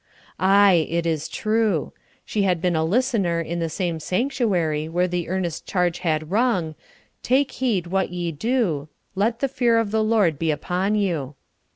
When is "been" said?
2.59-2.75